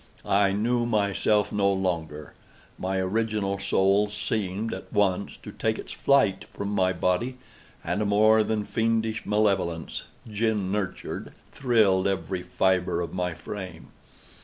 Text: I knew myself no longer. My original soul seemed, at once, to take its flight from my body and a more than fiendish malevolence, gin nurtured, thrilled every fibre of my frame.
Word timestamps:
I 0.25 0.51
knew 0.51 0.87
myself 0.87 1.51
no 1.51 1.71
longer. 1.71 2.33
My 2.79 2.97
original 2.97 3.59
soul 3.59 4.09
seemed, 4.09 4.73
at 4.73 4.91
once, 4.91 5.37
to 5.43 5.51
take 5.51 5.77
its 5.77 5.91
flight 5.91 6.45
from 6.49 6.69
my 6.69 6.91
body 6.91 7.35
and 7.83 8.01
a 8.01 8.05
more 8.05 8.41
than 8.41 8.65
fiendish 8.65 9.27
malevolence, 9.27 10.05
gin 10.27 10.71
nurtured, 10.71 11.33
thrilled 11.51 12.07
every 12.07 12.41
fibre 12.41 12.99
of 12.99 13.13
my 13.13 13.35
frame. 13.35 13.89